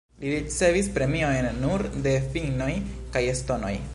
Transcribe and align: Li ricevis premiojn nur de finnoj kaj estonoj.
Li 0.21 0.29
ricevis 0.35 0.87
premiojn 0.95 1.49
nur 1.65 1.85
de 2.07 2.15
finnoj 2.37 2.73
kaj 3.17 3.25
estonoj. 3.37 3.75